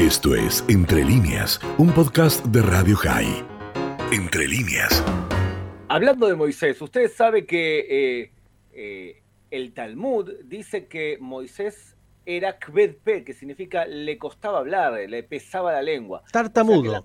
Esto 0.00 0.34
es 0.34 0.64
Entre 0.70 1.04
líneas, 1.04 1.60
un 1.76 1.92
podcast 1.92 2.42
de 2.46 2.62
Radio 2.62 2.96
High. 2.96 3.44
Entre 4.10 4.48
líneas. 4.48 5.04
Hablando 5.88 6.26
de 6.26 6.36
Moisés, 6.36 6.80
usted 6.80 7.10
sabe 7.10 7.44
que 7.44 7.80
eh, 8.22 8.32
eh, 8.72 9.22
el 9.50 9.74
Talmud 9.74 10.32
dice 10.44 10.86
que 10.86 11.18
Moisés 11.20 11.98
era 12.24 12.58
kvedpe, 12.58 13.24
que 13.24 13.34
significa 13.34 13.84
le 13.84 14.16
costaba 14.16 14.60
hablar, 14.60 14.94
le 15.06 15.22
pesaba 15.22 15.70
la 15.70 15.82
lengua. 15.82 16.22
Tartamudo. 16.32 17.04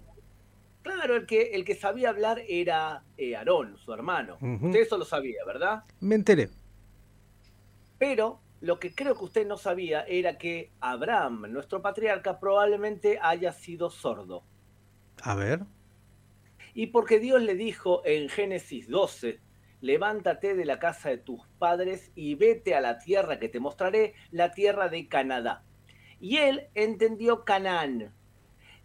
claro, 0.82 1.18
el 1.18 1.26
que, 1.26 1.52
el 1.52 1.66
que 1.66 1.76
sabía 1.76 2.08
hablar 2.08 2.44
era 2.48 3.04
eh, 3.18 3.36
Aarón, 3.36 3.76
su 3.78 3.92
hermano. 3.92 4.38
Usted 4.40 4.80
eso 4.80 4.98
lo 4.98 5.04
sabía, 5.04 5.44
¿verdad? 5.46 5.84
Me 6.00 6.16
enteré. 6.16 6.50
Pero 8.00 8.40
lo 8.62 8.80
que 8.80 8.94
creo 8.94 9.16
que 9.16 9.26
usted 9.26 9.48
no 9.48 9.58
sabía 9.58 10.02
era 10.08 10.38
que 10.38 10.72
Abraham, 10.80 11.46
nuestro 11.50 11.82
patriarca, 11.82 12.40
probablemente 12.40 13.20
haya 13.22 13.52
sido 13.52 13.90
sordo. 13.90 14.44
A 15.22 15.36
ver. 15.36 15.62
Y 16.74 16.88
porque 16.88 17.20
Dios 17.20 17.42
le 17.42 17.56
dijo 17.56 18.02
en 18.06 18.30
Génesis 18.30 18.90
12, 18.90 19.40
levántate 19.82 20.56
de 20.56 20.66
la 20.66 20.80
casa 20.80 21.10
de 21.10 21.18
tus 21.18 21.48
padres 21.60 22.12
y 22.16 22.36
vete 22.36 22.76
a 22.76 22.82
la 22.82 22.98
tierra 22.98 23.40
que 23.40 23.50
te 23.50 23.60
mostraré, 23.60 24.14
la 24.32 24.52
tierra 24.52 24.90
de 24.90 25.08
Canadá. 25.08 25.64
Y 26.20 26.38
él 26.38 26.68
entendió 26.74 27.46
Canaán. 27.46 28.14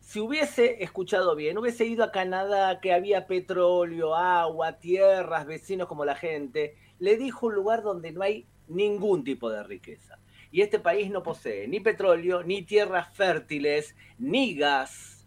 Si 0.01 0.21
hubiese 0.21 0.83
escuchado 0.83 1.37
bien, 1.37 1.59
hubiese 1.59 1.85
ido 1.85 2.05
a 2.05 2.13
Canadá, 2.13 2.81
que 2.81 2.93
había 2.93 3.27
petróleo, 3.27 4.15
agua, 4.15 4.79
tierras, 4.79 5.47
vecinos 5.47 5.89
como 5.89 6.05
la 6.05 6.17
gente, 6.17 6.77
le 6.99 7.17
dijo 7.17 7.47
un 7.47 7.55
lugar 7.55 7.83
donde 7.83 8.13
no 8.13 8.23
hay 8.23 8.47
ningún 8.71 9.25
tipo 9.25 9.51
de 9.51 9.63
riqueza. 9.63 10.19
Y 10.51 10.63
este 10.63 10.79
país 10.79 11.11
no 11.11 11.23
posee 11.23 11.69
ni 11.69 11.81
petróleo, 11.81 12.43
ni 12.43 12.63
tierras 12.63 13.15
fértiles, 13.15 13.95
ni 14.19 14.55
gas, 14.55 15.27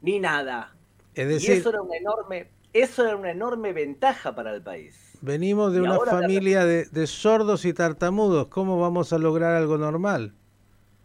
ni 0.00 0.18
nada. 0.18 0.74
Es 1.14 1.28
decir, 1.28 1.50
y 1.50 1.58
eso 1.58 1.70
era 1.70 1.82
una 1.82 1.96
enorme, 1.96 2.48
eso 2.72 3.06
era 3.06 3.16
una 3.16 3.30
enorme 3.30 3.72
ventaja 3.72 4.34
para 4.34 4.54
el 4.54 4.62
país. 4.62 5.18
Venimos 5.20 5.72
de 5.72 5.80
una 5.80 5.98
familia 6.00 6.64
de, 6.64 7.06
sordos 7.06 7.64
y 7.64 7.72
tartamudos. 7.72 8.48
¿Cómo 8.48 8.80
vamos 8.80 9.12
a 9.12 9.18
lograr 9.18 9.54
algo 9.54 9.78
normal? 9.78 10.34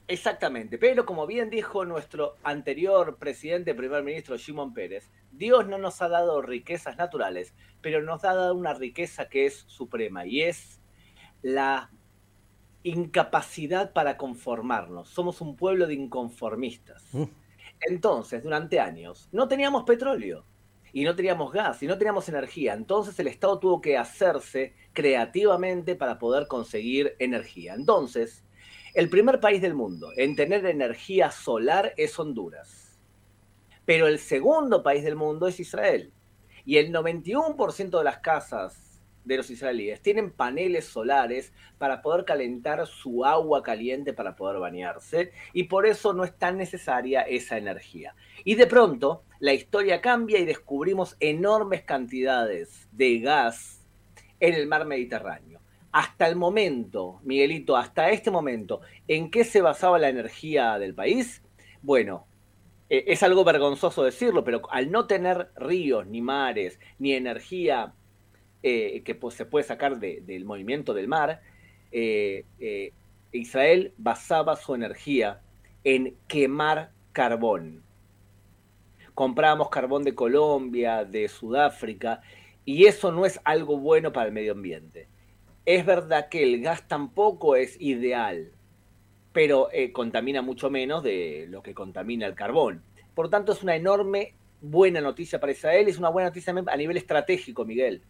Exactamente, 0.09 0.77
pero 0.77 1.05
como 1.05 1.27
bien 1.27 1.49
dijo 1.49 1.83
nuestro 1.83 2.35
anterior 2.43 3.17
presidente, 3.17 3.75
primer 3.75 4.03
ministro 4.03 4.37
Shimon 4.37 4.73
Pérez, 4.73 5.09
Dios 5.33 5.67
no 5.67 5.77
nos 5.77 6.01
ha 6.01 6.07
dado 6.07 6.41
riquezas 6.41 6.95
naturales, 6.95 7.53
pero 7.81 8.01
nos 8.01 8.23
ha 8.23 8.33
dado 8.33 8.55
una 8.55 8.73
riqueza 8.73 9.27
que 9.27 9.45
es 9.45 9.65
suprema 9.67 10.25
y 10.25 10.43
es 10.43 10.79
la 11.41 11.91
incapacidad 12.83 13.93
para 13.93 14.17
conformarnos. 14.17 15.09
Somos 15.09 15.41
un 15.41 15.55
pueblo 15.55 15.87
de 15.87 15.95
inconformistas. 15.95 17.03
Mm. 17.13 17.23
Entonces, 17.81 18.43
durante 18.43 18.79
años, 18.79 19.29
no 19.31 19.47
teníamos 19.47 19.83
petróleo 19.83 20.45
y 20.93 21.03
no 21.03 21.15
teníamos 21.15 21.51
gas 21.51 21.83
y 21.83 21.87
no 21.87 21.97
teníamos 21.97 22.27
energía. 22.29 22.73
Entonces 22.73 23.19
el 23.19 23.27
Estado 23.27 23.59
tuvo 23.59 23.81
que 23.81 23.97
hacerse 23.97 24.73
creativamente 24.93 25.95
para 25.95 26.17
poder 26.17 26.47
conseguir 26.47 27.15
energía. 27.19 27.73
Entonces, 27.75 28.43
el 28.93 29.09
primer 29.09 29.39
país 29.39 29.61
del 29.61 29.75
mundo 29.75 30.11
en 30.15 30.35
tener 30.35 30.65
energía 30.65 31.29
solar 31.29 31.93
es 31.97 32.17
Honduras. 32.17 32.99
Pero 33.85 34.07
el 34.07 34.19
segundo 34.19 34.81
país 34.81 35.03
del 35.03 35.15
mundo 35.15 35.47
es 35.47 35.59
Israel. 35.59 36.11
Y 36.65 36.77
el 36.77 36.91
91% 36.91 37.97
de 37.97 38.03
las 38.03 38.17
casas 38.17 38.86
de 39.27 39.37
los 39.37 39.49
israelíes 39.49 40.01
tienen 40.01 40.31
paneles 40.31 40.85
solares 40.85 41.53
para 41.77 42.01
poder 42.01 42.25
calentar 42.25 42.87
su 42.87 43.25
agua 43.25 43.61
caliente 43.61 44.13
para 44.13 44.35
poder 44.35 44.59
bañarse 44.59 45.31
y 45.53 45.63
por 45.63 45.85
eso 45.85 46.13
no 46.13 46.23
es 46.23 46.35
tan 46.37 46.57
necesaria 46.57 47.21
esa 47.21 47.57
energía. 47.57 48.15
Y 48.43 48.55
de 48.55 48.67
pronto 48.67 49.23
la 49.39 49.53
historia 49.53 50.01
cambia 50.01 50.39
y 50.39 50.45
descubrimos 50.45 51.17
enormes 51.19 51.83
cantidades 51.83 52.87
de 52.91 53.19
gas 53.19 53.85
en 54.39 54.53
el 54.53 54.67
mar 54.67 54.85
Mediterráneo. 54.85 55.59
Hasta 55.91 56.27
el 56.27 56.35
momento, 56.35 57.19
Miguelito, 57.23 57.75
hasta 57.75 58.09
este 58.09 58.31
momento, 58.31 58.81
¿en 59.07 59.29
qué 59.29 59.43
se 59.43 59.61
basaba 59.61 59.99
la 59.99 60.09
energía 60.09 60.77
del 60.79 60.93
país? 60.93 61.41
Bueno, 61.81 62.27
eh, 62.89 63.05
es 63.07 63.23
algo 63.23 63.43
vergonzoso 63.43 64.03
decirlo, 64.03 64.43
pero 64.43 64.61
al 64.71 64.91
no 64.91 65.07
tener 65.07 65.51
ríos, 65.55 66.05
ni 66.07 66.21
mares, 66.21 66.79
ni 66.99 67.13
energía 67.13 67.93
eh, 68.67 69.01
que 69.03 69.15
pues, 69.15 69.35
se 69.35 69.45
puede 69.45 69.63
sacar 69.63 69.97
del 69.97 70.43
movimiento 70.43 70.93
del 70.93 71.07
mar, 71.07 71.41
eh, 71.91 72.43
eh, 72.59 72.91
Israel 73.31 73.93
basaba 73.97 74.57
su 74.57 74.75
energía 74.75 75.39
en 75.85 76.17
quemar 76.27 76.91
carbón. 77.13 77.83
Comprábamos 79.13 79.69
carbón 79.69 80.03
de 80.03 80.15
Colombia, 80.15 81.05
de 81.05 81.29
Sudáfrica, 81.29 82.21
y 82.65 82.85
eso 82.85 83.11
no 83.13 83.25
es 83.25 83.39
algo 83.45 83.77
bueno 83.77 84.11
para 84.11 84.27
el 84.27 84.33
medio 84.33 84.51
ambiente. 84.51 85.07
Es 85.65 85.85
verdad 85.85 86.27
que 86.27 86.43
el 86.43 86.61
gas 86.61 86.87
tampoco 86.89 87.55
es 87.55 87.79
ideal, 87.79 88.51
pero 89.31 89.69
contamina 89.93 90.41
mucho 90.41 90.69
menos 90.69 91.03
de 91.03 91.45
lo 91.47 91.61
que 91.61 91.73
contamina 91.73 92.25
el 92.25 92.35
carbón. 92.35 92.83
Por 93.15 93.29
tanto, 93.29 93.53
es 93.53 93.63
una 93.63 93.75
enorme 93.77 94.33
buena 94.59 94.99
noticia 94.99 95.39
para 95.39 95.53
Israel, 95.53 95.87
es 95.87 95.97
una 95.97 96.09
buena 96.09 96.29
noticia 96.29 96.53
a 96.67 96.77
nivel 96.77 96.97
estratégico, 96.97 97.63
Miguel. 97.63 98.03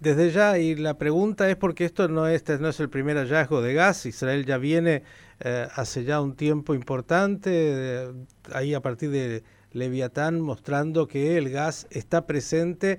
Desde 0.00 0.30
ya, 0.30 0.58
y 0.58 0.76
la 0.76 0.96
pregunta 0.96 1.50
es 1.50 1.56
porque 1.56 1.84
esto 1.84 2.06
no 2.06 2.28
es, 2.28 2.44
no 2.60 2.68
es 2.68 2.78
el 2.78 2.88
primer 2.88 3.16
hallazgo 3.16 3.60
de 3.60 3.74
gas, 3.74 4.06
Israel 4.06 4.46
ya 4.46 4.56
viene 4.56 5.02
eh, 5.40 5.66
hace 5.74 6.04
ya 6.04 6.20
un 6.20 6.36
tiempo 6.36 6.72
importante, 6.74 8.08
ahí 8.52 8.74
a 8.74 8.80
partir 8.80 9.10
de 9.10 9.42
Leviatán, 9.72 10.40
mostrando 10.40 11.08
que 11.08 11.36
el 11.36 11.50
gas 11.50 11.88
está 11.90 12.26
presente 12.26 12.98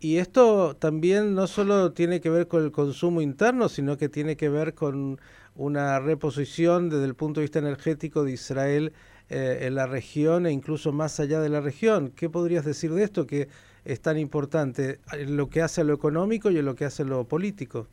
y 0.00 0.18
esto 0.18 0.76
también 0.76 1.34
no 1.34 1.46
solo 1.46 1.92
tiene 1.92 2.20
que 2.20 2.30
ver 2.30 2.46
con 2.46 2.62
el 2.64 2.70
consumo 2.70 3.20
interno, 3.20 3.68
sino 3.68 3.96
que 3.96 4.08
tiene 4.08 4.36
que 4.36 4.48
ver 4.48 4.74
con 4.74 5.20
una 5.56 5.98
reposición 5.98 6.88
desde 6.88 7.04
el 7.04 7.14
punto 7.14 7.40
de 7.40 7.44
vista 7.44 7.58
energético 7.58 8.22
de 8.24 8.32
Israel 8.32 8.92
eh, 9.28 9.58
en 9.62 9.74
la 9.74 9.86
región 9.86 10.46
e 10.46 10.52
incluso 10.52 10.92
más 10.92 11.18
allá 11.18 11.40
de 11.40 11.48
la 11.48 11.60
región. 11.60 12.12
¿Qué 12.14 12.30
podrías 12.30 12.64
decir 12.64 12.92
de 12.94 13.02
esto? 13.02 13.26
Que 13.26 13.48
es 13.88 14.02
tan 14.02 14.18
importante 14.18 15.00
en 15.12 15.38
lo 15.38 15.48
que 15.48 15.62
hace 15.62 15.80
a 15.80 15.84
lo 15.84 15.94
económico 15.94 16.50
y 16.50 16.58
en 16.58 16.66
lo 16.66 16.74
que 16.74 16.84
hace 16.84 17.04
a 17.04 17.06
lo 17.06 17.26
político? 17.26 17.88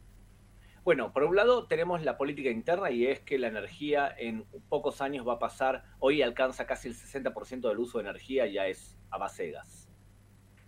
Bueno, 0.84 1.14
por 1.14 1.24
un 1.24 1.38
lado 1.38 1.68
tenemos 1.68 2.04
la 2.04 2.18
política 2.18 2.50
interna 2.50 2.92
y 2.92 3.08
es 3.08 3.22
que 3.22 3.40
la 3.40 3.48
energía 3.48 4.14
en 4.18 4.46
pocos 4.68 5.00
años 5.00 5.26
va 5.26 5.36
a 5.36 5.40
pasar, 5.40 5.86
hoy 6.00 6.22
alcanza 6.22 6.68
casi 6.68 6.90
el 6.90 6.96
60% 6.96 7.70
del 7.70 7.80
uso 7.80 7.98
de 7.98 8.10
energía, 8.10 8.46
ya 8.46 8.68
es 8.68 8.98
a 9.10 9.18
base 9.18 9.44
de 9.44 9.52
gas. 9.52 9.90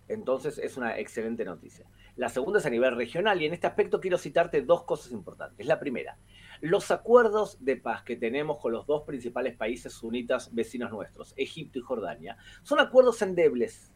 Entonces 0.08 0.56
es 0.56 0.78
una 0.78 0.98
excelente 0.98 1.44
noticia. 1.44 1.86
La 2.16 2.30
segunda 2.30 2.58
es 2.58 2.66
a 2.66 2.70
nivel 2.70 2.96
regional 2.96 3.40
y 3.42 3.44
en 3.44 3.52
este 3.52 3.66
aspecto 3.66 4.00
quiero 4.00 4.16
citarte 4.16 4.62
dos 4.62 4.84
cosas 4.84 5.12
importantes. 5.12 5.66
La 5.66 5.78
primera, 5.78 6.16
los 6.62 6.90
acuerdos 6.90 7.62
de 7.62 7.76
paz 7.76 8.02
que 8.02 8.16
tenemos 8.16 8.58
con 8.60 8.72
los 8.72 8.86
dos 8.86 9.02
principales 9.02 9.54
países 9.56 9.92
sunitas 9.92 10.54
vecinos 10.54 10.90
nuestros, 10.90 11.34
Egipto 11.36 11.78
y 11.78 11.82
Jordania, 11.82 12.38
son 12.62 12.80
acuerdos 12.80 13.20
endebles 13.20 13.92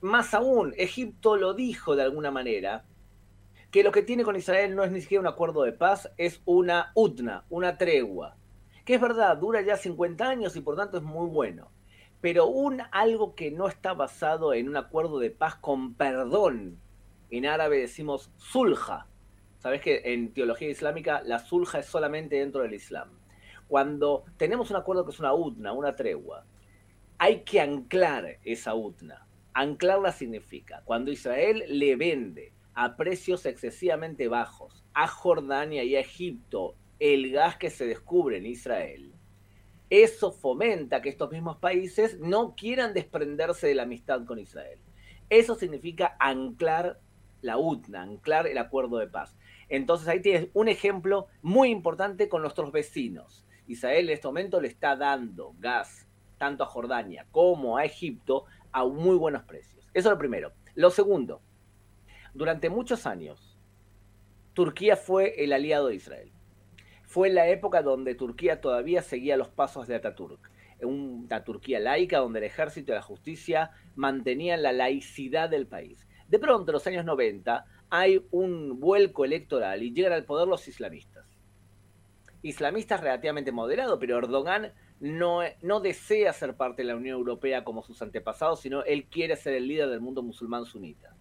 más 0.00 0.32
aún, 0.34 0.74
Egipto 0.76 1.36
lo 1.36 1.54
dijo 1.54 1.96
de 1.96 2.02
alguna 2.02 2.30
manera, 2.30 2.84
que 3.70 3.82
lo 3.82 3.92
que 3.92 4.02
tiene 4.02 4.24
con 4.24 4.36
Israel 4.36 4.74
no 4.74 4.84
es 4.84 4.90
ni 4.90 5.00
siquiera 5.00 5.20
un 5.20 5.26
acuerdo 5.26 5.62
de 5.62 5.72
paz, 5.72 6.10
es 6.16 6.40
una 6.44 6.92
utna, 6.94 7.44
una 7.50 7.76
tregua. 7.76 8.36
Que 8.84 8.94
es 8.94 9.00
verdad, 9.00 9.36
dura 9.36 9.60
ya 9.60 9.76
50 9.76 10.26
años 10.26 10.56
y 10.56 10.60
por 10.60 10.76
tanto 10.76 10.96
es 10.98 11.02
muy 11.02 11.28
bueno. 11.28 11.70
Pero 12.20 12.46
un 12.46 12.80
algo 12.92 13.34
que 13.34 13.50
no 13.50 13.68
está 13.68 13.92
basado 13.92 14.54
en 14.54 14.68
un 14.68 14.76
acuerdo 14.76 15.18
de 15.18 15.30
paz 15.30 15.56
con 15.56 15.94
perdón. 15.94 16.80
En 17.30 17.44
árabe 17.44 17.78
decimos 17.78 18.30
sulja. 18.36 19.06
Sabes 19.58 19.82
que 19.82 20.00
en 20.04 20.32
teología 20.32 20.70
islámica 20.70 21.22
la 21.24 21.40
sulja 21.40 21.80
es 21.80 21.86
solamente 21.86 22.36
dentro 22.36 22.62
del 22.62 22.74
Islam. 22.74 23.10
Cuando 23.66 24.24
tenemos 24.38 24.70
un 24.70 24.76
acuerdo 24.76 25.04
que 25.04 25.10
es 25.10 25.20
una 25.20 25.34
utna, 25.34 25.72
una 25.72 25.94
tregua, 25.94 26.46
hay 27.18 27.40
que 27.40 27.60
anclar 27.60 28.38
esa 28.44 28.74
utna 28.74 29.27
Anclarla 29.54 30.12
significa, 30.12 30.82
cuando 30.84 31.10
Israel 31.10 31.64
le 31.68 31.96
vende 31.96 32.52
a 32.74 32.96
precios 32.96 33.44
excesivamente 33.46 34.28
bajos 34.28 34.84
a 34.94 35.08
Jordania 35.08 35.84
y 35.84 35.96
a 35.96 36.00
Egipto 36.00 36.76
el 37.00 37.30
gas 37.30 37.56
que 37.56 37.70
se 37.70 37.86
descubre 37.86 38.38
en 38.38 38.46
Israel, 38.46 39.12
eso 39.90 40.32
fomenta 40.32 41.00
que 41.00 41.08
estos 41.08 41.30
mismos 41.30 41.56
países 41.56 42.18
no 42.20 42.54
quieran 42.54 42.92
desprenderse 42.92 43.66
de 43.66 43.74
la 43.74 43.84
amistad 43.84 44.24
con 44.26 44.38
Israel. 44.38 44.78
Eso 45.30 45.54
significa 45.54 46.16
anclar 46.20 47.00
la 47.40 47.56
UTNA, 47.56 48.02
anclar 48.02 48.46
el 48.46 48.58
acuerdo 48.58 48.98
de 48.98 49.06
paz. 49.06 49.36
Entonces 49.68 50.08
ahí 50.08 50.20
tienes 50.20 50.48
un 50.52 50.68
ejemplo 50.68 51.26
muy 51.42 51.70
importante 51.70 52.28
con 52.28 52.42
nuestros 52.42 52.72
vecinos. 52.72 53.44
Israel 53.66 54.08
en 54.08 54.14
este 54.14 54.26
momento 54.26 54.60
le 54.60 54.68
está 54.68 54.96
dando 54.96 55.54
gas 55.58 56.06
tanto 56.38 56.64
a 56.64 56.68
Jordania 56.68 57.26
como 57.30 57.76
a 57.76 57.84
Egipto 57.84 58.44
a 58.72 58.84
muy 58.84 59.16
buenos 59.16 59.42
precios. 59.44 59.88
Eso 59.94 60.08
es 60.08 60.12
lo 60.12 60.18
primero. 60.18 60.52
Lo 60.74 60.90
segundo, 60.90 61.40
durante 62.34 62.70
muchos 62.70 63.06
años, 63.06 63.58
Turquía 64.52 64.96
fue 64.96 65.44
el 65.44 65.52
aliado 65.52 65.88
de 65.88 65.94
Israel. 65.94 66.32
fue 67.04 67.30
la 67.30 67.48
época 67.48 67.80
donde 67.80 68.14
Turquía 68.14 68.60
todavía 68.60 69.02
seguía 69.02 69.36
los 69.36 69.48
pasos 69.48 69.88
de 69.88 69.94
Ataturk. 69.94 70.50
Una 70.82 71.42
Turquía 71.42 71.80
laica 71.80 72.18
donde 72.18 72.40
el 72.40 72.44
ejército 72.44 72.92
y 72.92 72.94
la 72.94 73.02
justicia 73.02 73.70
mantenían 73.96 74.62
la 74.62 74.72
laicidad 74.72 75.48
del 75.48 75.66
país. 75.66 76.06
De 76.28 76.38
pronto, 76.38 76.70
en 76.70 76.74
los 76.74 76.86
años 76.86 77.04
90, 77.04 77.64
hay 77.90 78.24
un 78.30 78.78
vuelco 78.78 79.24
electoral 79.24 79.82
y 79.82 79.92
llegan 79.92 80.12
al 80.12 80.24
poder 80.24 80.46
los 80.46 80.68
islamistas. 80.68 81.26
Islamistas 82.42 83.00
relativamente 83.00 83.50
moderados, 83.52 83.98
pero 83.98 84.18
Erdogan 84.18 84.72
no, 85.00 85.40
no 85.62 85.80
desea 85.80 86.32
ser 86.32 86.56
parte 86.56 86.82
de 86.82 86.88
la 86.88 86.96
Unión 86.96 87.18
Europea 87.18 87.64
como 87.64 87.82
sus 87.82 88.00
antepasados, 88.02 88.60
sino 88.60 88.82
él 88.84 89.06
quiere 89.06 89.36
ser 89.36 89.54
el 89.54 89.68
líder 89.68 89.88
del 89.88 90.00
mundo 90.00 90.22
musulmán 90.22 90.64
sunita. 90.64 91.14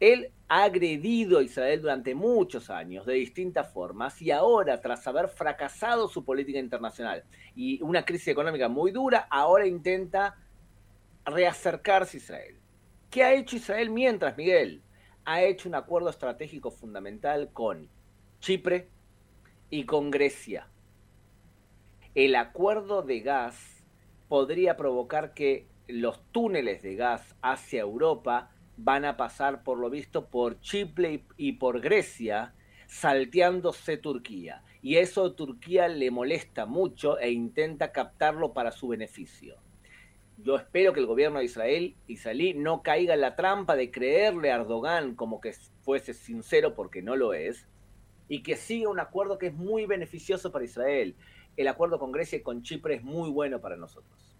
Él 0.00 0.32
ha 0.48 0.64
agredido 0.64 1.38
a 1.38 1.42
Israel 1.42 1.80
durante 1.80 2.14
muchos 2.14 2.68
años 2.68 3.06
de 3.06 3.14
distintas 3.14 3.72
formas 3.72 4.20
y 4.20 4.30
ahora, 4.32 4.80
tras 4.80 5.06
haber 5.06 5.28
fracasado 5.28 6.08
su 6.08 6.24
política 6.24 6.58
internacional 6.58 7.24
y 7.54 7.80
una 7.80 8.04
crisis 8.04 8.28
económica 8.28 8.68
muy 8.68 8.90
dura, 8.90 9.28
ahora 9.30 9.66
intenta 9.66 10.36
reacercarse 11.24 12.16
a 12.16 12.20
Israel. 12.20 12.56
¿Qué 13.08 13.22
ha 13.22 13.32
hecho 13.32 13.56
Israel 13.56 13.90
mientras, 13.90 14.36
Miguel? 14.36 14.82
Ha 15.24 15.42
hecho 15.42 15.68
un 15.68 15.76
acuerdo 15.76 16.10
estratégico 16.10 16.70
fundamental 16.70 17.50
con 17.52 17.88
Chipre 18.40 18.90
y 19.70 19.84
con 19.84 20.10
Grecia. 20.10 20.68
El 22.14 22.36
acuerdo 22.36 23.02
de 23.02 23.20
gas 23.20 23.84
podría 24.28 24.76
provocar 24.76 25.34
que 25.34 25.66
los 25.88 26.22
túneles 26.30 26.80
de 26.80 26.94
gas 26.94 27.34
hacia 27.42 27.80
Europa 27.80 28.52
van 28.76 29.04
a 29.04 29.16
pasar, 29.16 29.64
por 29.64 29.78
lo 29.78 29.90
visto, 29.90 30.26
por 30.28 30.60
Chipre 30.60 31.24
y 31.36 31.54
por 31.54 31.80
Grecia, 31.80 32.54
salteándose 32.86 33.96
Turquía. 33.96 34.62
Y 34.80 34.98
eso 34.98 35.24
a 35.24 35.34
Turquía 35.34 35.88
le 35.88 36.12
molesta 36.12 36.66
mucho 36.66 37.18
e 37.18 37.32
intenta 37.32 37.90
captarlo 37.90 38.52
para 38.52 38.70
su 38.70 38.86
beneficio. 38.86 39.56
Yo 40.36 40.54
espero 40.54 40.92
que 40.92 41.00
el 41.00 41.06
gobierno 41.06 41.40
de 41.40 41.46
Israel, 41.46 41.96
israelí, 42.06 42.54
no 42.54 42.84
caiga 42.84 43.14
en 43.14 43.22
la 43.22 43.34
trampa 43.34 43.74
de 43.74 43.90
creerle 43.90 44.52
a 44.52 44.56
Erdogan 44.56 45.16
como 45.16 45.40
que 45.40 45.52
fuese 45.82 46.14
sincero 46.14 46.76
porque 46.76 47.02
no 47.02 47.16
lo 47.16 47.34
es, 47.34 47.66
y 48.28 48.42
que 48.42 48.56
siga 48.56 48.88
un 48.88 49.00
acuerdo 49.00 49.38
que 49.38 49.48
es 49.48 49.54
muy 49.54 49.86
beneficioso 49.86 50.50
para 50.50 50.64
Israel. 50.64 51.16
El 51.56 51.68
acuerdo 51.68 51.98
con 51.98 52.12
Grecia 52.12 52.38
y 52.38 52.42
con 52.42 52.62
Chipre 52.62 52.94
es 52.94 53.02
muy 53.02 53.30
bueno 53.30 53.60
para 53.60 53.76
nosotros. 53.76 54.36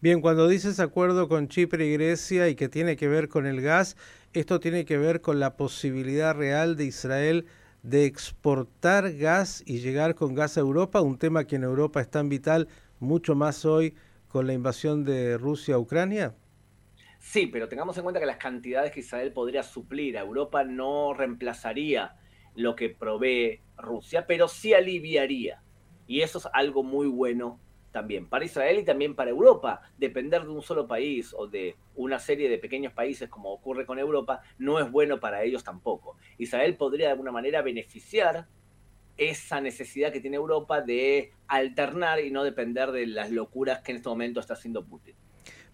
Bien, 0.00 0.20
cuando 0.20 0.46
dices 0.46 0.78
acuerdo 0.78 1.28
con 1.28 1.48
Chipre 1.48 1.86
y 1.86 1.92
Grecia 1.94 2.48
y 2.48 2.54
que 2.54 2.68
tiene 2.68 2.96
que 2.96 3.08
ver 3.08 3.28
con 3.28 3.46
el 3.46 3.62
gas, 3.62 3.96
esto 4.34 4.60
tiene 4.60 4.84
que 4.84 4.98
ver 4.98 5.22
con 5.22 5.40
la 5.40 5.56
posibilidad 5.56 6.34
real 6.34 6.76
de 6.76 6.84
Israel 6.84 7.46
de 7.82 8.04
exportar 8.04 9.14
gas 9.14 9.62
y 9.64 9.78
llegar 9.78 10.14
con 10.14 10.34
gas 10.34 10.58
a 10.58 10.60
Europa, 10.60 11.00
un 11.00 11.18
tema 11.18 11.44
que 11.44 11.56
en 11.56 11.64
Europa 11.64 12.00
es 12.00 12.10
tan 12.10 12.28
vital, 12.28 12.68
mucho 13.00 13.34
más 13.34 13.64
hoy 13.64 13.94
con 14.28 14.46
la 14.46 14.52
invasión 14.52 15.04
de 15.04 15.38
Rusia 15.38 15.76
a 15.76 15.78
Ucrania? 15.78 16.34
Sí, 17.18 17.46
pero 17.46 17.68
tengamos 17.68 17.96
en 17.96 18.02
cuenta 18.02 18.20
que 18.20 18.26
las 18.26 18.36
cantidades 18.36 18.92
que 18.92 19.00
Israel 19.00 19.32
podría 19.32 19.62
suplir 19.62 20.18
a 20.18 20.20
Europa 20.20 20.64
no 20.64 21.14
reemplazaría 21.14 22.16
lo 22.54 22.76
que 22.76 22.90
provee 22.90 23.62
Rusia, 23.76 24.26
pero 24.26 24.48
sí 24.48 24.74
aliviaría. 24.74 25.62
Y 26.06 26.20
eso 26.20 26.38
es 26.38 26.48
algo 26.52 26.82
muy 26.82 27.08
bueno 27.08 27.58
también 27.92 28.28
para 28.28 28.44
Israel 28.44 28.78
y 28.78 28.84
también 28.84 29.14
para 29.14 29.30
Europa. 29.30 29.80
Depender 29.96 30.42
de 30.42 30.50
un 30.50 30.62
solo 30.62 30.86
país 30.86 31.34
o 31.36 31.46
de 31.46 31.76
una 31.94 32.18
serie 32.18 32.48
de 32.50 32.58
pequeños 32.58 32.92
países 32.92 33.28
como 33.30 33.50
ocurre 33.50 33.86
con 33.86 33.98
Europa 33.98 34.42
no 34.58 34.78
es 34.78 34.90
bueno 34.90 35.18
para 35.18 35.42
ellos 35.42 35.64
tampoco. 35.64 36.16
Israel 36.36 36.76
podría 36.76 37.06
de 37.06 37.12
alguna 37.12 37.32
manera 37.32 37.62
beneficiar 37.62 38.46
esa 39.16 39.62
necesidad 39.62 40.12
que 40.12 40.20
tiene 40.20 40.36
Europa 40.36 40.82
de 40.82 41.32
alternar 41.48 42.20
y 42.20 42.30
no 42.30 42.44
depender 42.44 42.92
de 42.92 43.06
las 43.06 43.30
locuras 43.30 43.80
que 43.80 43.92
en 43.92 43.96
este 43.96 44.08
momento 44.10 44.40
está 44.40 44.52
haciendo 44.52 44.84
Putin. 44.84 45.14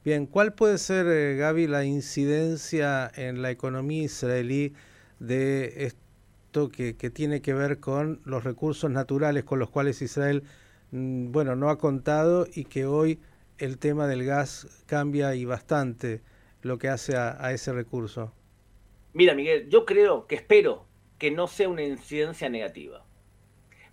Bien, 0.05 0.26
¿cuál 0.26 0.55
puede 0.55 0.78
ser, 0.78 1.06
eh, 1.08 1.37
Gaby, 1.37 1.67
la 1.67 1.85
incidencia 1.85 3.11
en 3.17 3.43
la 3.43 3.50
economía 3.50 4.05
israelí 4.05 4.75
de 5.19 5.87
que, 6.70 6.94
tiene 7.10 7.43
que 7.43 7.54
ver 7.54 7.81
con 7.81 8.20
los 8.25 8.44
recursos 8.44 8.90
naturales 8.90 9.44
con 9.44 9.58
los 9.58 9.70
cuales 9.70 10.02
Israel, 10.02 10.44
mm, 10.90 11.32
bueno, 11.32 11.56
no 11.56 11.70
ha 11.70 11.78
contado 11.78 12.46
y 12.52 12.64
que 12.64 12.87
hoy 12.87 13.19
el 13.58 13.78
tema 13.78 14.06
del 14.06 14.25
gas 14.25 14.84
cambia 14.87 15.34
y 15.34 15.44
bastante 15.44 16.22
lo 16.62 16.78
que 16.78 16.88
hace 16.88 17.16
a 17.16 17.52
ese 17.52 17.72
recurso? 17.72 18.32
Mira, 19.12 19.34
Miguel, 19.34 19.69
yo 19.69 19.84
creo 19.84 20.26
que 20.26 20.37
espero 20.37 20.87
que 21.19 21.31
no 21.31 21.46
sea 21.46 21.69
una 21.69 21.82
incidencia 21.82 22.49
negativa 22.49 23.04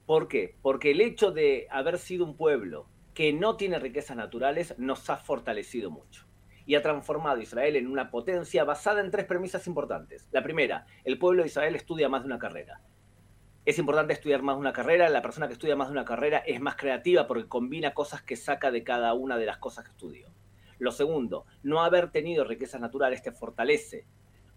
¿Por 0.09 0.27
qué? 0.27 0.55
Porque 0.63 0.89
el 0.89 1.01
hecho 1.01 1.29
de 1.29 1.67
haber 1.69 1.99
sido 1.99 2.25
un 2.25 2.35
pueblo 2.35 2.87
que 3.13 3.31
no 3.31 3.57
tiene 3.57 3.77
riquezas 3.77 4.17
naturales 4.17 4.73
nos 4.79 5.07
ha 5.11 5.17
fortalecido 5.17 5.91
mucho 5.91 6.25
y 6.69 6.75
ha 6.75 6.83
transformado 6.83 7.39
a 7.39 7.41
Israel 7.41 7.77
en 7.77 7.87
una 7.87 8.11
potencia 8.11 8.63
basada 8.63 9.01
en 9.01 9.09
tres 9.09 9.25
premisas 9.25 9.65
importantes. 9.65 10.29
La 10.31 10.43
primera, 10.43 10.85
el 11.03 11.17
pueblo 11.17 11.41
de 11.41 11.47
Israel 11.47 11.75
estudia 11.75 12.09
más 12.09 12.21
de 12.21 12.27
una 12.27 12.37
carrera. 12.37 12.79
Es 13.65 13.79
importante 13.79 14.13
estudiar 14.13 14.43
más 14.43 14.55
de 14.55 14.59
una 14.59 14.71
carrera, 14.71 15.09
la 15.09 15.23
persona 15.23 15.47
que 15.47 15.53
estudia 15.53 15.75
más 15.75 15.87
de 15.87 15.93
una 15.93 16.05
carrera 16.05 16.37
es 16.45 16.61
más 16.61 16.75
creativa 16.75 17.25
porque 17.25 17.47
combina 17.47 17.95
cosas 17.95 18.21
que 18.21 18.35
saca 18.35 18.69
de 18.69 18.83
cada 18.83 19.15
una 19.15 19.39
de 19.39 19.47
las 19.47 19.57
cosas 19.57 19.83
que 19.83 19.89
estudió. 19.89 20.27
Lo 20.77 20.91
segundo, 20.91 21.47
no 21.63 21.81
haber 21.81 22.11
tenido 22.11 22.43
riquezas 22.43 22.79
naturales 22.79 23.23
te 23.23 23.31
fortalece 23.31 24.05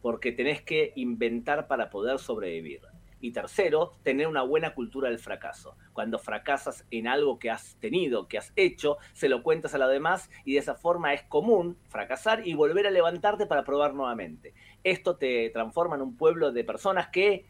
porque 0.03 0.32
tenés 0.32 0.61
que 0.61 0.93
inventar 0.97 1.67
para 1.67 1.88
poder 1.88 2.19
sobrevivir. 2.19 2.82
Y 3.23 3.31
tercero, 3.33 3.93
tener 4.03 4.27
una 4.27 4.43
buena 4.43 4.75
cultura 4.75 5.09
del 5.09 5.19
fracaso. 5.19 5.77
Cuando 5.95 6.19
fracasas 6.19 6.85
en 6.91 7.09
algo 7.09 7.39
que 7.39 7.51
has 7.51 7.77
tenido, 7.77 8.29
que 8.29 8.37
has 8.37 8.53
hecho, 8.57 8.99
se 9.15 9.31
lo 9.31 9.43
cuentas 9.43 9.75
a 9.75 9.79
los 9.79 9.91
demás 9.91 10.29
y 10.45 10.53
de 10.53 10.59
esa 10.59 10.75
forma 10.75 11.15
es 11.15 11.23
común 11.23 11.79
fracasar 11.89 12.47
y 12.47 12.53
volver 12.53 12.87
a 12.87 12.91
levantarte 12.91 13.47
para 13.47 13.65
probar 13.65 13.95
nuevamente. 13.95 14.53
Esto 14.85 15.17
te 15.17 15.49
transforma 15.51 15.97
en 15.97 16.03
un 16.03 16.17
pueblo 16.17 16.53
de 16.53 16.65
personas 16.65 17.09
que 17.09 17.47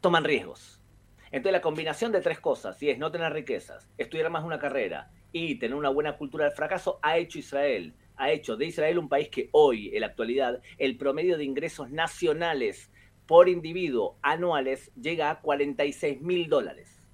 toman 0.00 0.24
riesgos. 0.24 0.80
Entonces 1.26 1.52
la 1.52 1.60
combinación 1.60 2.12
de 2.12 2.22
tres 2.22 2.40
cosas, 2.40 2.78
si 2.78 2.88
es 2.88 2.96
no 2.96 3.10
tener 3.10 3.32
riquezas, 3.32 3.90
estudiar 3.98 4.30
más 4.30 4.44
una 4.44 4.58
carrera 4.58 5.10
y 5.32 5.56
tener 5.56 5.74
una 5.74 5.90
buena 5.90 6.16
cultura 6.16 6.44
del 6.44 6.54
fracaso, 6.54 7.00
ha 7.02 7.18
hecho 7.18 7.38
Israel 7.38 7.94
ha 8.16 8.30
hecho 8.30 8.56
de 8.56 8.66
Israel 8.66 8.98
un 8.98 9.08
país 9.08 9.28
que 9.28 9.48
hoy, 9.52 9.90
en 9.94 10.00
la 10.00 10.06
actualidad, 10.06 10.60
el 10.78 10.96
promedio 10.96 11.36
de 11.36 11.44
ingresos 11.44 11.90
nacionales 11.90 12.90
por 13.26 13.48
individuo 13.48 14.18
anuales 14.22 14.92
llega 15.00 15.30
a 15.30 15.40
46 15.40 16.20
mil 16.20 16.48
dólares. 16.48 17.08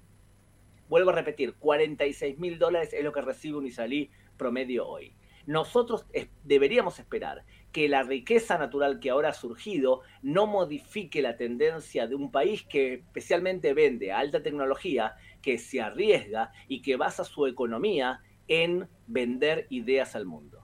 Vuelvo 0.89 1.11
a 1.11 1.13
repetir, 1.13 1.53
46 1.55 2.37
mil 2.37 2.59
dólares 2.59 2.93
es 2.93 3.03
lo 3.03 3.13
que 3.13 3.21
recibe 3.21 3.57
un 3.57 3.65
israelí 3.65 4.11
promedio 4.37 4.87
hoy. 4.87 5.15
Nosotros 5.45 6.05
deberíamos 6.43 6.99
esperar 6.99 7.45
que 7.71 7.87
la 7.87 8.03
riqueza 8.03 8.57
natural 8.57 8.99
que 8.99 9.09
ahora 9.09 9.29
ha 9.29 9.33
surgido 9.33 10.01
no 10.21 10.45
modifique 10.45 11.21
la 11.21 11.37
tendencia 11.37 12.07
de 12.07 12.15
un 12.15 12.31
país 12.31 12.63
que 12.63 12.95
especialmente 12.95 13.73
vende 13.73 14.11
alta 14.11 14.43
tecnología, 14.43 15.15
que 15.41 15.57
se 15.57 15.81
arriesga 15.81 16.51
y 16.67 16.81
que 16.81 16.97
basa 16.97 17.23
su 17.23 17.47
economía 17.47 18.21
en 18.47 18.87
vender 19.07 19.67
ideas 19.69 20.15
al 20.15 20.25
mundo. 20.25 20.60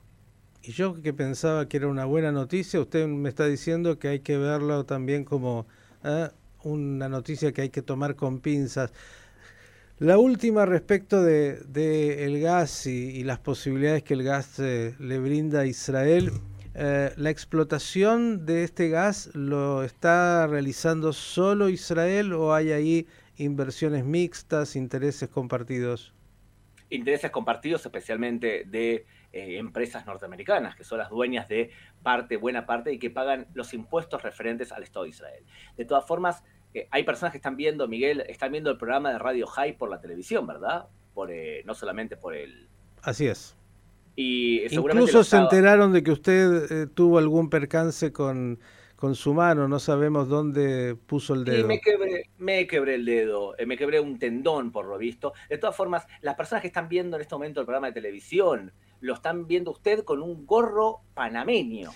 Y 0.62 0.72
yo 0.72 1.02
que 1.02 1.14
pensaba 1.14 1.68
que 1.68 1.78
era 1.78 1.88
una 1.88 2.06
buena 2.06 2.32
noticia, 2.32 2.80
usted 2.80 3.08
me 3.08 3.30
está 3.30 3.46
diciendo 3.46 4.00
que 4.00 4.10
hay 4.10 4.20
que 4.20 4.38
verlo 4.38 4.86
también 4.86 5.24
como 5.24 5.66
¿eh? 6.04 6.30
una 6.64 7.10
noticia 7.10 7.52
que 7.52 7.62
hay 7.62 7.70
que 7.70 7.82
tomar 7.82 8.16
con 8.16 8.40
pinzas. 8.40 8.92
La 10.00 10.20
última 10.20 10.66
respecto 10.66 11.24
de, 11.24 12.26
el 12.26 12.40
gas 12.40 12.86
y, 12.86 13.24
las 13.24 13.40
posibilidades 13.40 14.04
que 14.04 14.14
el 14.14 14.24
gas 14.24 14.60
eh, 14.60 14.94
le 15.00 15.20
brinda 15.20 15.62
a 15.62 15.66
Israel. 15.66 16.32
Eh, 16.76 17.12
¿La 17.18 17.32
explotación 17.32 18.46
de 18.46 18.64
este 18.64 18.90
gas 18.90 19.32
lo 19.34 19.84
está 19.84 20.46
realizando 20.46 21.14
solo 21.14 21.70
Israel 21.70 22.34
o 22.34 22.54
hay 22.54 22.72
ahí 22.72 23.08
inversiones 23.38 24.06
mixtas, 24.06 24.76
intereses 24.76 25.30
compartidos? 25.30 26.14
Intereses 26.92 27.32
compartidos 27.32 27.84
especialmente 27.84 28.66
de 28.68 29.08
eh, 29.34 29.58
empresas 29.58 30.06
norteamericanas, 30.06 30.76
que 30.76 30.84
son 30.84 31.00
las 31.00 31.10
dueñas 31.10 31.48
de 31.48 31.70
parte, 32.04 32.38
buena 32.38 32.66
parte, 32.66 32.94
y 32.94 33.00
que 33.00 33.10
pagan 33.10 33.48
los 33.54 33.74
impuestos 33.74 34.22
referentes 34.24 34.72
al 34.72 34.84
Estado 34.84 35.04
de 35.04 35.10
Israel. 35.10 35.44
De 35.76 35.86
todas 35.86 36.06
formas, 36.06 36.44
eh, 36.74 36.88
hay 36.92 37.04
personas 37.04 37.32
que 37.32 37.38
están 37.38 37.58
viendo, 37.58 37.88
Miguel, 37.88 38.24
están 38.28 38.52
viendo 38.52 38.72
el 38.72 38.78
programa 38.78 39.12
de 39.12 39.20
Radio 39.20 39.48
High 39.48 39.78
por 39.78 39.90
la 39.90 40.00
televisión, 40.00 40.48
¿verdad? 40.48 40.88
Por, 41.14 41.32
eh, 41.32 41.64
no 41.66 41.74
solamente 41.74 42.18
por 42.18 42.36
el... 42.36 42.70
Así 43.02 43.28
es. 43.28 43.56
Y 44.16 44.64
Incluso 44.74 45.24
se 45.24 45.38
enteraron 45.38 45.94
de 45.94 46.04
que 46.04 46.12
usted 46.12 46.90
tuvo 46.90 47.20
algún 47.20 47.50
percance 47.50 48.12
con 48.12 48.60
con 48.98 49.14
su 49.14 49.36
mano, 49.36 49.68
no 49.68 49.80
sabemos 49.80 50.28
dónde 50.28 50.96
puso 51.06 51.36
el 51.36 51.46
dedo. 51.46 51.60
Y 51.60 51.64
me 51.66 51.80
quebré, 51.80 52.30
me 52.40 52.66
quebré 52.66 52.96
el 52.96 53.06
dedo, 53.06 53.56
me 53.66 53.78
quebré 53.78 54.00
un 54.00 54.18
tendón 54.18 54.72
por 54.72 54.88
lo 54.88 54.98
visto. 54.98 55.34
De 55.50 55.60
todas 55.60 55.76
formas, 55.76 56.08
las 56.22 56.34
personas 56.34 56.64
que 56.64 56.68
están 56.68 56.90
viendo 56.90 57.16
en 57.16 57.22
este 57.22 57.36
momento 57.36 57.60
el 57.60 57.68
programa 57.68 57.88
de 57.88 57.94
televisión, 57.94 58.74
lo 59.02 59.14
están 59.14 59.48
viendo 59.48 59.72
usted 59.72 60.04
con 60.04 60.22
un 60.22 60.46
gorro 60.46 61.02
panameño. 61.14 61.92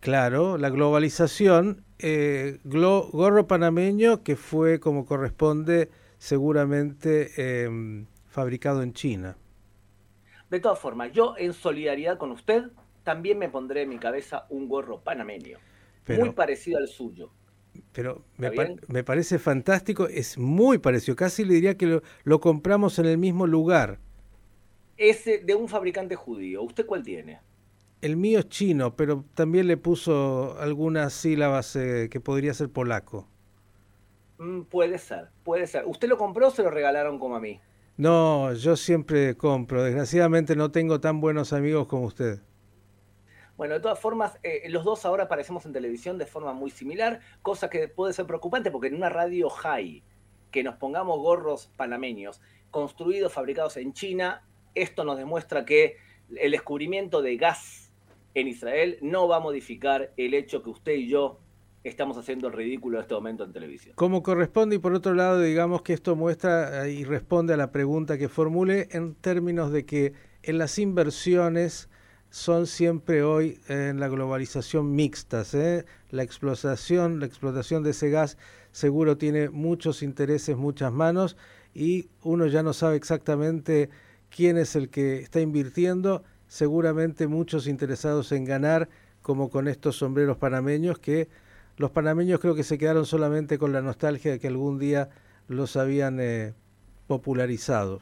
Claro, 0.00 0.58
la 0.58 0.70
globalización, 0.70 1.84
eh, 1.98 2.58
gorro 2.64 3.46
panameño 3.46 4.22
que 4.22 4.36
fue 4.36 4.78
como 4.78 5.06
corresponde 5.06 5.90
seguramente 6.18 7.64
em, 7.64 8.06
fabricado 8.26 8.82
en 8.82 8.92
China. 8.92 9.36
De 10.50 10.60
todas 10.60 10.78
formas, 10.78 11.12
yo 11.12 11.34
en 11.36 11.52
solidaridad 11.52 12.16
con 12.18 12.30
usted 12.30 12.70
también 13.02 13.38
me 13.38 13.48
pondré 13.48 13.82
en 13.82 13.88
mi 13.88 13.98
cabeza 13.98 14.46
un 14.50 14.68
gorro 14.68 15.00
panameño, 15.00 15.58
muy 16.08 16.30
parecido 16.30 16.78
al 16.78 16.88
suyo. 16.88 17.30
Pero 17.92 18.24
me, 18.36 19.04
parece 19.04 19.38
fantástico, 19.38 20.08
es 20.08 20.38
muy 20.38 20.78
parecido, 20.78 21.16
casi 21.16 21.44
le 21.44 21.54
diría 21.54 21.76
que 21.76 22.00
lo, 22.24 22.40
compramos 22.40 22.98
en 22.98 23.06
el 23.06 23.18
mismo 23.18 23.46
lugar. 23.46 23.98
Ese 24.98 25.38
de 25.38 25.54
un 25.54 25.68
fabricante 25.68 26.16
judío, 26.16 26.62
¿usted 26.62 26.84
cuál 26.84 27.04
tiene? 27.04 27.40
El 28.00 28.16
mío 28.16 28.40
es 28.40 28.48
chino, 28.48 28.96
pero 28.96 29.24
también 29.34 29.68
le 29.68 29.76
puso 29.76 30.58
algunas 30.58 31.12
sílabas 31.12 31.74
eh, 31.76 32.08
que 32.10 32.20
podría 32.20 32.52
ser 32.52 32.68
polaco. 32.68 33.28
Mm, 34.38 34.62
puede 34.62 34.98
ser, 34.98 35.30
puede 35.44 35.66
ser. 35.66 35.84
¿Usted 35.86 36.08
lo 36.08 36.18
compró 36.18 36.48
o 36.48 36.50
se 36.50 36.62
lo 36.62 36.70
regalaron 36.70 37.18
como 37.18 37.36
a 37.36 37.40
mí? 37.40 37.60
No, 37.96 38.52
yo 38.54 38.76
siempre 38.76 39.36
compro. 39.36 39.82
Desgraciadamente 39.82 40.54
no 40.54 40.70
tengo 40.70 41.00
tan 41.00 41.20
buenos 41.20 41.52
amigos 41.52 41.86
como 41.86 42.04
usted. 42.04 42.40
Bueno, 43.56 43.74
de 43.74 43.80
todas 43.80 43.98
formas, 43.98 44.38
eh, 44.44 44.68
los 44.68 44.84
dos 44.84 45.04
ahora 45.04 45.24
aparecemos 45.24 45.66
en 45.66 45.72
televisión 45.72 46.18
de 46.18 46.26
forma 46.26 46.52
muy 46.52 46.70
similar, 46.70 47.20
cosa 47.42 47.68
que 47.68 47.88
puede 47.88 48.12
ser 48.12 48.26
preocupante 48.26 48.70
porque 48.70 48.86
en 48.86 48.94
una 48.94 49.08
radio 49.08 49.50
high, 49.50 50.04
que 50.52 50.62
nos 50.62 50.76
pongamos 50.76 51.18
gorros 51.18 51.72
panameños, 51.76 52.40
construidos, 52.70 53.32
fabricados 53.32 53.76
en 53.76 53.92
China, 53.92 54.47
esto 54.74 55.04
nos 55.04 55.18
demuestra 55.18 55.64
que 55.64 55.96
el 56.36 56.52
descubrimiento 56.52 57.22
de 57.22 57.36
gas 57.36 57.92
en 58.34 58.48
Israel 58.48 58.98
no 59.00 59.28
va 59.28 59.36
a 59.36 59.40
modificar 59.40 60.12
el 60.16 60.34
hecho 60.34 60.62
que 60.62 60.70
usted 60.70 60.92
y 60.92 61.08
yo 61.08 61.40
estamos 61.84 62.16
haciendo 62.18 62.48
el 62.48 62.52
ridículo 62.52 62.98
en 62.98 63.02
este 63.02 63.14
momento 63.14 63.44
en 63.44 63.52
televisión. 63.52 63.94
Como 63.96 64.22
corresponde, 64.22 64.76
y 64.76 64.78
por 64.78 64.94
otro 64.94 65.14
lado, 65.14 65.40
digamos 65.40 65.82
que 65.82 65.92
esto 65.92 66.16
muestra 66.16 66.86
eh, 66.86 66.92
y 66.92 67.04
responde 67.04 67.54
a 67.54 67.56
la 67.56 67.72
pregunta 67.72 68.18
que 68.18 68.28
formule 68.28 68.88
en 68.90 69.14
términos 69.14 69.72
de 69.72 69.86
que 69.86 70.12
en 70.42 70.58
las 70.58 70.78
inversiones 70.78 71.88
son 72.30 72.66
siempre 72.66 73.22
hoy 73.22 73.58
en 73.68 74.00
la 74.00 74.08
globalización 74.08 74.94
mixtas. 74.94 75.54
¿eh? 75.54 75.86
La 76.10 76.22
explotación, 76.22 77.20
la 77.20 77.26
explotación 77.26 77.82
de 77.82 77.90
ese 77.90 78.10
gas 78.10 78.36
seguro 78.70 79.16
tiene 79.16 79.48
muchos 79.48 80.02
intereses, 80.02 80.56
muchas 80.56 80.92
manos 80.92 81.36
y 81.74 82.08
uno 82.22 82.46
ya 82.46 82.62
no 82.62 82.72
sabe 82.72 82.96
exactamente 82.96 83.88
quién 84.34 84.56
es 84.56 84.76
el 84.76 84.90
que 84.90 85.18
está 85.18 85.40
invirtiendo. 85.40 86.22
Seguramente 86.46 87.26
muchos 87.26 87.66
interesados 87.66 88.32
en 88.32 88.44
ganar, 88.44 88.88
como 89.22 89.50
con 89.50 89.68
estos 89.68 89.96
sombreros 89.96 90.38
panameños, 90.38 90.98
que 90.98 91.28
los 91.76 91.90
panameños 91.90 92.40
creo 92.40 92.54
que 92.54 92.64
se 92.64 92.78
quedaron 92.78 93.06
solamente 93.06 93.58
con 93.58 93.72
la 93.72 93.82
nostalgia 93.82 94.32
de 94.32 94.40
que 94.40 94.48
algún 94.48 94.78
día 94.78 95.10
los 95.46 95.76
habían 95.76 96.18
eh, 96.20 96.54
popularizado. 97.06 98.00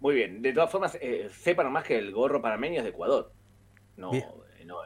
Muy 0.00 0.14
bien, 0.14 0.40
de 0.40 0.52
todas 0.52 0.70
formas, 0.70 0.96
eh, 1.00 1.28
sepan 1.30 1.66
nomás 1.66 1.84
que 1.84 1.98
el 1.98 2.10
gorro 2.12 2.40
panameño 2.40 2.78
es 2.78 2.84
de 2.84 2.90
Ecuador. 2.90 3.32
No, 3.96 4.14
eh, 4.14 4.24
no, 4.64 4.76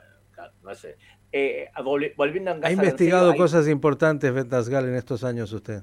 no 0.63 0.75
sé. 0.75 0.97
Eh, 1.31 1.69
volviendo 2.17 2.51
a 2.51 2.59
Ha 2.63 2.73
investigado 2.73 3.35
cosas 3.37 3.69
importantes, 3.69 4.33
Ventasgal, 4.33 4.89
en 4.89 4.95
estos 4.95 5.23
años 5.25 5.53
usted. 5.53 5.83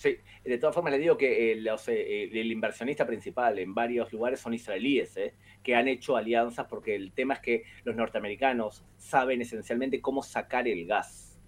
Sí, 0.00 0.16
de 0.42 0.56
todas 0.56 0.74
formas 0.74 0.94
le 0.94 0.98
digo 0.98 1.18
que 1.18 1.52
el 1.52 2.52
inversionista 2.52 3.06
principal 3.06 3.58
en 3.58 3.74
varios 3.74 4.10
lugares 4.14 4.40
son 4.40 4.54
israelíes, 4.54 5.20
que 5.62 5.74
han 5.74 5.88
hecho 5.88 6.16
alianzas 6.16 6.64
porque 6.70 6.94
el 6.94 7.12
tema 7.12 7.34
es 7.34 7.40
que 7.40 7.64
los 7.84 7.94
norteamericanos 7.96 8.82
saben 8.96 9.42
esencialmente 9.42 10.00
cómo 10.00 10.22
sacar 10.22 10.66
el 10.66 10.86
gas. 10.86 11.38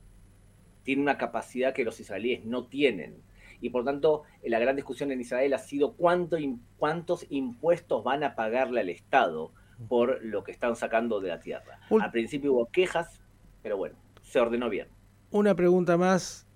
Tienen 0.82 1.04
una 1.04 1.16
capacidad 1.16 1.72
que 1.72 1.82
los 1.82 1.98
israelíes 1.98 2.44
no 2.44 2.66
tienen 2.66 3.22
y 3.62 3.70
por 3.70 3.86
tanto 3.86 4.24
la 4.42 4.58
gran 4.58 4.76
discusión 4.76 5.10
en 5.12 5.22
Israel 5.22 5.54
ha 5.54 5.58
sido 5.58 5.94
cuánto, 5.94 6.36
cuántos 6.76 7.24
impuestos 7.30 8.04
van 8.04 8.22
a 8.22 8.34
pagarle 8.34 8.82
al 8.82 8.90
Estado 8.90 9.54
por 9.88 10.22
lo 10.22 10.44
que 10.44 10.52
están 10.52 10.76
sacando 10.76 11.20
de 11.20 11.30
la 11.30 11.40
tierra. 11.40 11.80
Al 11.88 12.10
principio 12.10 12.52
hubo 12.52 12.66
quejas, 12.66 13.22
pero 13.62 13.78
bueno, 13.78 13.96
se 14.20 14.40
ordenó 14.40 14.68
bien. 14.68 14.88
Una 15.30 15.54
pregunta 15.54 15.96
más, 15.96 16.46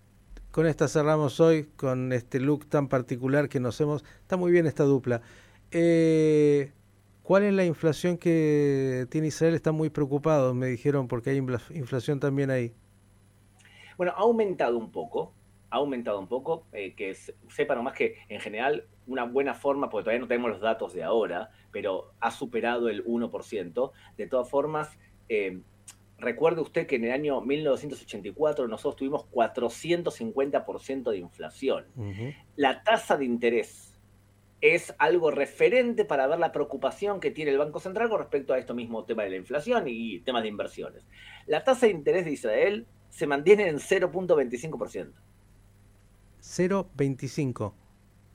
con 0.57 0.67
esta 0.67 0.89
cerramos 0.89 1.39
hoy, 1.39 1.65
con 1.77 2.15
este 2.15 2.41
look 2.41 2.65
tan 2.65 2.89
particular 2.89 3.51
que 3.51 3.61
nos 3.61 3.79
hemos... 3.79 4.03
Está 4.23 4.39
muy 4.39 4.51
bien 4.51 4.67
esta 4.67 4.85
dupla. 4.85 5.21
Eh, 5.71 6.73
¿Cuál 7.23 7.43
es 7.43 7.53
la 7.53 7.67
inflación 7.67 8.17
que 8.17 9.07
tiene 9.11 9.27
Israel? 9.27 9.53
Están 9.53 9.75
muy 9.75 9.91
preocupados, 9.91 10.55
me 10.55 10.69
dijeron, 10.69 11.09
porque 11.09 11.29
hay 11.29 11.37
inflación 11.37 12.21
también 12.21 12.49
ahí. 12.49 12.73
Bueno, 13.99 14.15
ha 14.17 14.21
aumentado 14.21 14.79
un 14.79 14.91
poco, 14.91 15.35
ha 15.69 15.77
aumentado 15.77 16.19
un 16.19 16.27
poco, 16.27 16.65
eh, 16.73 16.95
que 16.95 17.15
sepa 17.15 17.75
nomás 17.75 17.93
que 17.93 18.15
en 18.31 18.41
general 18.41 18.87
una 19.07 19.25
buena 19.25 19.53
forma, 19.53 19.91
porque 19.91 20.05
todavía 20.05 20.23
no 20.23 20.27
tenemos 20.27 20.53
los 20.53 20.63
datos 20.63 20.95
de 20.95 21.03
ahora, 21.03 21.51
pero 21.71 22.15
ha 22.19 22.31
superado 22.31 22.89
el 22.89 23.05
1%. 23.05 23.93
De 24.17 24.27
todas 24.27 24.49
formas, 24.49 24.99
eh, 25.29 25.61
recuerde 26.19 26.61
usted 26.61 26.87
que 26.87 26.97
en 26.97 27.05
el 27.05 27.13
año 27.13 27.41
1984 27.41 28.69
nosotros 28.69 28.97
tuvimos 28.97 29.27
450% 29.31 31.11
de 31.11 31.19
inflación. 31.19 31.87
La 32.57 32.83
tasa 32.83 33.17
de 33.17 33.25
interés 33.25 33.97
es 34.61 34.95
algo 34.99 35.31
referente 35.31 36.05
para 36.05 36.27
ver 36.27 36.39
la 36.39 36.53
preocupación 36.53 37.21
que 37.21 37.31
tiene 37.31 37.51
el 37.51 37.59
Banco 37.59 37.79
Central 37.79 38.09
con 38.09 38.19
respecto 38.19 38.55
a 38.55 38.59
esto 38.59 38.75
mismo 38.75 39.05
tema 39.05 39.25
de 39.25 39.31
la 39.31 39.37
inflación 39.37 39.85
y 39.87 40.21
temas 40.21 40.43
de 40.43 40.49
inversiones. 40.49 41.05
La 41.47 41.63
tasa 41.63 41.87
de 41.87 41.93
interés 41.93 42.25
de 42.25 42.33
Israel 42.33 42.87
se 43.11 43.27
mantiene 43.27 43.69
en 43.69 43.77
0.25%. 43.77 45.13
0,25. 46.41 47.73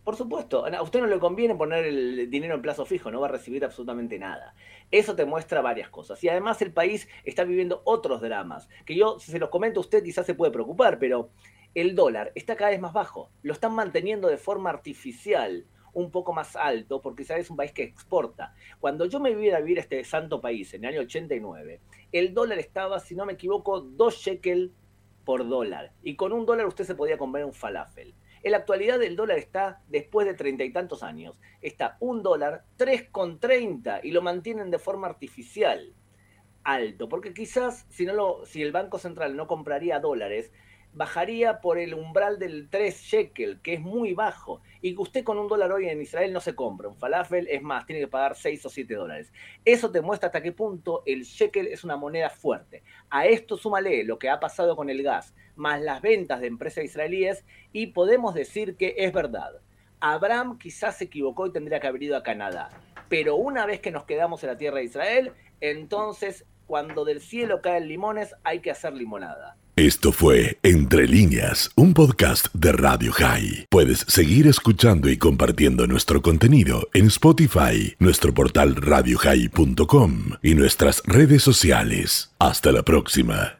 Por 0.03 0.15
supuesto, 0.15 0.65
a 0.65 0.81
usted 0.81 0.99
no 0.99 1.05
le 1.05 1.19
conviene 1.19 1.53
poner 1.53 1.85
el 1.85 2.29
dinero 2.29 2.55
en 2.55 2.61
plazo 2.61 2.85
fijo, 2.85 3.11
no 3.11 3.21
va 3.21 3.27
a 3.27 3.31
recibir 3.31 3.63
absolutamente 3.63 4.17
nada. 4.17 4.55
Eso 4.89 5.15
te 5.15 5.25
muestra 5.25 5.61
varias 5.61 5.89
cosas. 5.89 6.23
Y 6.23 6.29
además 6.29 6.59
el 6.63 6.73
país 6.73 7.07
está 7.23 7.43
viviendo 7.43 7.83
otros 7.85 8.19
dramas, 8.21 8.67
que 8.85 8.95
yo, 8.95 9.19
si 9.19 9.31
se 9.31 9.37
los 9.37 9.49
comento 9.49 9.79
a 9.79 9.81
usted, 9.81 10.03
quizás 10.03 10.25
se 10.25 10.33
puede 10.33 10.51
preocupar, 10.51 10.97
pero 10.97 11.29
el 11.75 11.95
dólar 11.95 12.31
está 12.33 12.55
cada 12.55 12.71
vez 12.71 12.81
más 12.81 12.93
bajo. 12.93 13.29
Lo 13.43 13.53
están 13.53 13.75
manteniendo 13.75 14.27
de 14.27 14.37
forma 14.37 14.71
artificial 14.71 15.67
un 15.93 16.09
poco 16.09 16.33
más 16.33 16.55
alto, 16.55 17.01
porque 17.01 17.21
Israel 17.21 17.41
es 17.41 17.51
un 17.51 17.57
país 17.57 17.71
que 17.71 17.83
exporta. 17.83 18.55
Cuando 18.79 19.05
yo 19.05 19.19
me 19.19 19.35
vivía 19.35 19.57
a 19.57 19.59
vivir 19.59 19.77
a 19.77 19.81
este 19.81 20.03
santo 20.03 20.41
país 20.41 20.73
en 20.73 20.83
el 20.83 20.93
año 20.93 21.01
89, 21.01 21.79
el 22.11 22.33
dólar 22.33 22.57
estaba, 22.59 22.99
si 22.99 23.13
no 23.13 23.25
me 23.25 23.33
equivoco, 23.33 23.81
2 23.81 24.15
shekel 24.15 24.73
por 25.25 25.47
dólar. 25.47 25.91
Y 26.01 26.15
con 26.15 26.33
un 26.33 26.45
dólar 26.45 26.65
usted 26.65 26.85
se 26.85 26.95
podía 26.95 27.17
comprar 27.17 27.45
un 27.45 27.53
falafel. 27.53 28.15
En 28.43 28.51
la 28.51 28.57
actualidad 28.57 29.01
el 29.03 29.15
dólar 29.15 29.37
está, 29.37 29.81
después 29.87 30.25
de 30.25 30.33
treinta 30.33 30.63
y 30.63 30.71
tantos 30.71 31.03
años, 31.03 31.39
está 31.61 31.97
un 31.99 32.23
dólar 32.23 32.63
3,30 32.77 34.01
y 34.03 34.11
lo 34.11 34.21
mantienen 34.21 34.71
de 34.71 34.79
forma 34.79 35.07
artificial 35.07 35.93
alto. 36.63 37.07
Porque 37.07 37.33
quizás 37.33 37.85
si, 37.89 38.05
no 38.05 38.13
lo, 38.13 38.45
si 38.45 38.61
el 38.61 38.71
Banco 38.71 38.97
Central 38.97 39.35
no 39.35 39.47
compraría 39.47 39.99
dólares, 39.99 40.51
bajaría 40.93 41.61
por 41.61 41.77
el 41.77 41.93
umbral 41.93 42.37
del 42.37 42.69
3 42.69 43.01
shekel, 43.01 43.61
que 43.61 43.75
es 43.75 43.79
muy 43.79 44.13
bajo, 44.13 44.61
y 44.81 44.95
que 44.95 45.01
usted 45.01 45.23
con 45.23 45.37
un 45.37 45.47
dólar 45.47 45.71
hoy 45.71 45.87
en 45.87 46.01
Israel 46.01 46.33
no 46.33 46.41
se 46.41 46.55
compra 46.55 46.89
un 46.89 46.97
falafel, 46.97 47.47
es 47.47 47.61
más, 47.61 47.85
tiene 47.85 48.01
que 48.01 48.07
pagar 48.07 48.35
6 48.35 48.65
o 48.65 48.69
7 48.69 48.93
dólares. 48.95 49.31
Eso 49.63 49.91
te 49.91 50.01
muestra 50.01 50.27
hasta 50.27 50.41
qué 50.41 50.51
punto 50.51 51.03
el 51.05 51.23
shekel 51.23 51.67
es 51.67 51.83
una 51.83 51.95
moneda 51.95 52.29
fuerte. 52.29 52.83
A 53.09 53.25
esto 53.25 53.57
súmale 53.57 54.03
lo 54.03 54.19
que 54.19 54.29
ha 54.29 54.39
pasado 54.39 54.75
con 54.75 54.89
el 54.89 55.01
gas, 55.03 55.33
más 55.61 55.79
las 55.79 56.01
ventas 56.01 56.41
de 56.41 56.47
empresas 56.47 56.83
israelíes, 56.83 57.45
y 57.71 57.87
podemos 57.87 58.33
decir 58.33 58.75
que 58.75 58.95
es 58.97 59.13
verdad. 59.13 59.51
Abraham 59.99 60.57
quizás 60.57 60.97
se 60.97 61.05
equivocó 61.05 61.45
y 61.45 61.53
tendría 61.53 61.79
que 61.79 61.87
haber 61.87 62.03
ido 62.03 62.17
a 62.17 62.23
Canadá, 62.23 62.69
pero 63.07 63.35
una 63.35 63.65
vez 63.65 63.79
que 63.79 63.91
nos 63.91 64.05
quedamos 64.05 64.43
en 64.43 64.49
la 64.49 64.57
tierra 64.57 64.79
de 64.79 64.85
Israel, 64.85 65.31
entonces 65.61 66.45
cuando 66.65 67.05
del 67.05 67.21
cielo 67.21 67.61
caen 67.61 67.87
limones 67.87 68.33
hay 68.43 68.59
que 68.59 68.71
hacer 68.71 68.93
limonada. 68.93 69.57
Esto 69.75 70.11
fue 70.11 70.57
Entre 70.63 71.07
líneas, 71.07 71.71
un 71.75 71.93
podcast 71.93 72.47
de 72.53 72.71
Radio 72.71 73.11
High. 73.13 73.67
Puedes 73.69 73.99
seguir 74.07 74.47
escuchando 74.47 75.09
y 75.09 75.17
compartiendo 75.17 75.87
nuestro 75.87 76.21
contenido 76.21 76.87
en 76.93 77.07
Spotify, 77.07 77.95
nuestro 77.99 78.33
portal 78.33 78.75
radiohigh.com 78.75 80.37
y 80.41 80.55
nuestras 80.55 81.03
redes 81.05 81.43
sociales. 81.43 82.31
Hasta 82.39 82.71
la 82.71 82.83
próxima. 82.83 83.59